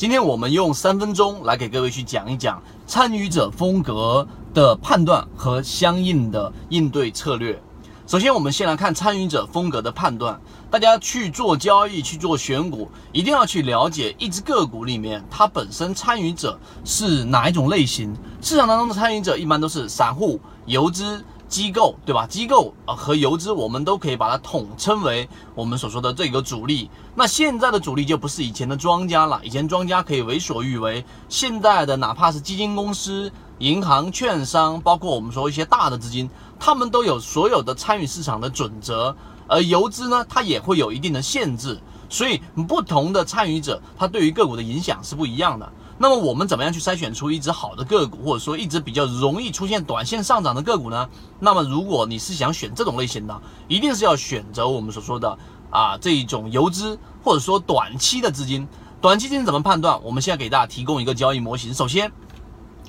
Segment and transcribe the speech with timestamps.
[0.00, 7.62] 今天我们用三分钟来给各位去讲一讲参与者风格的判断和相应的应对策略。
[8.06, 10.40] 首先，我们先来看参与者风格的判断。
[10.70, 18.16] 大家去做交易、去做选股，一定要去了解一只个股里面它本身参与者是哪一种类型。
[18.40, 21.22] 市场当中的参与者一般都是散户、游资。
[21.50, 22.26] 机构对吧？
[22.26, 26.88] 机构啊和游资，我们都可以把它统称为我们所说的这个主力。
[27.16, 39.14] 那现在的主力就不是以前的庄家了，以前庄家可以为所欲为，现在的哪怕是基金公司、银行、券商，包括我们说一些大的资金，他们都有所有的参与市场的准则，
[39.48, 41.78] 而游资呢，它也会有一定的限制。
[42.08, 45.72] 所以不同的参与者，他对于个股的影响是不一样的。
[46.02, 51.06] 那么我们怎么样去筛选出一只好的个股，或者说一只比较容易出现短线上涨的个股呢？
[51.38, 58.66] 那么如果你是想选这种类型的，一定是要选择我们所说的啊这一种游资，或者说短期的资金。
[59.02, 60.02] 短期资金怎么判断？
[60.02, 61.74] 我们现在给大家提供一个交易模型。
[61.74, 62.10] 首先，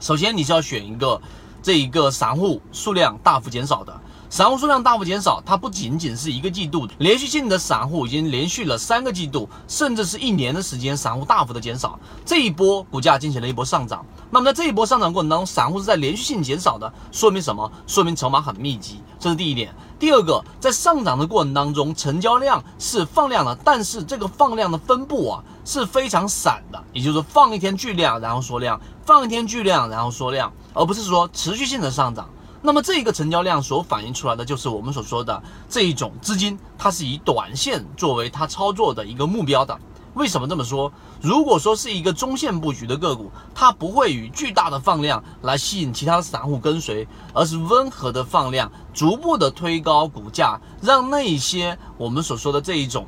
[0.00, 1.18] 首先你是要选一个
[1.62, 4.00] 这一个散户数量大幅减少的。
[4.30, 11.98] 散户数量大幅减少，它不仅仅是一个季度连续性的散户已经连续了三个季度，甚至是一年的时间，散户大幅的减少。
[12.26, 17.72] 这一波股价进行了一波上涨，那么在这一波上涨过程当中，散户是在连续性减少的，说明什么？
[17.86, 19.74] 说明筹码很密集，这是第一点。
[19.98, 32.28] 第二个，在上涨的过程当中，成交量是放量的，但是这个放量的分布啊是非常散的，也就是放一天巨量，然后缩量，放一天巨量，然后缩量，而不是说持续性的上涨。
[32.60, 39.78] 那么这个成交量所反映出来的就是我们所说的这一种资金，它是以短线作为它操作的一个目标的。
[40.14, 40.90] 为什么这么说？
[41.20, 53.06] 如果说是一个中线布局的个股，它不会以巨大的放量来吸引其他散户跟随，而是温和的放量，逐步的推高股价，让那些我们所说的这一种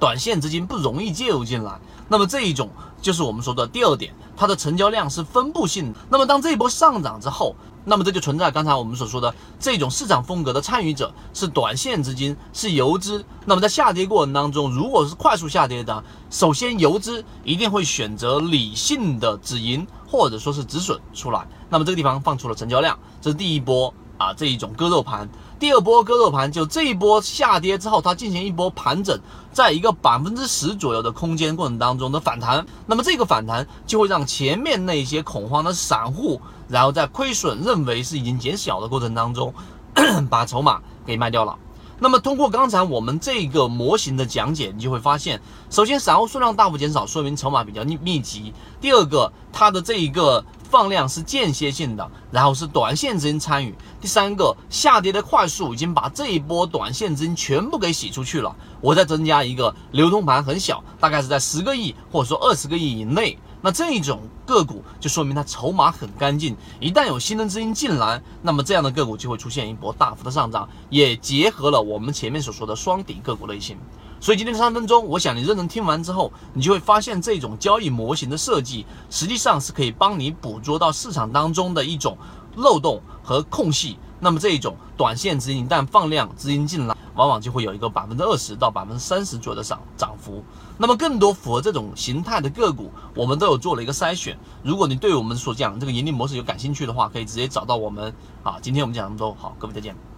[0.00, 1.78] 短线资金不容易介入进来。
[2.08, 2.68] 那么这一种
[3.00, 5.94] 就是我们说的第二点，它的成交量是分布性。
[6.08, 13.24] 那么当这一波上涨之后，那么这就存在刚才我们所说的这种市场风格的参与者是短线资金，是游资。
[13.44, 21.46] 那么在下跌过程当中，如果是快速下跌的，首先游资一定会选择理性的止盈或者说是止损出来。
[21.68, 25.26] 那么这个地方放出了成交量，这是第一波啊这一种割肉盘。
[25.58, 29.18] 第二波割肉盘就这一波下跌之后，它进行一波盘整，
[29.52, 39.52] 在一个百分之十左右的空间过程当中的反弹，那么这个反弹就会让前面那些恐慌的散户，然后在亏损认为是已经减小的过程当中，
[40.28, 41.56] 把筹码给卖掉了。
[41.98, 45.38] 那么通过刚才我们这个模型的讲解，你就会发现，
[45.68, 50.44] 首先散户数量大幅减少，说明筹码比较密密集；第二个，它的这一个。
[50.70, 53.74] 放量是间歇性的，然后是短线资金参与。
[54.00, 58.54] 第三个，下跌的快速已经把这一波短线资金全部给洗出去了。
[58.80, 63.36] 我再增加一个流通盘很小，大概是在十个亿或者说二十个亿以内。
[63.62, 66.56] 那这一种个股就说明它筹码很干净。
[66.78, 73.76] 一旦有新的资金进来，那么这样的个股就会出现一波大幅的上涨，也结合了我们前面所说的双底个股类型。
[74.20, 82.18] 所以今天三分钟，我想你认真听完之后，你就会发现这种交易模型的设计，实际上是可以帮你捕捉到市场当中的一种
[82.56, 83.96] 漏洞和空隙。
[84.22, 90.44] 那么这一种短线资金一旦放量，资金进来，往往就会有一个百分之二十到百分之三十左右的涨涨幅。
[90.76, 94.38] 那么更多符合这种形态的个股，我们都有做了一个筛选。
[94.62, 98.12] 如果你对我们所讲这个盈利模式有感兴趣的话，可以直接找到我们。
[98.42, 100.09] 好，今天我们讲这么多，好，各位再见。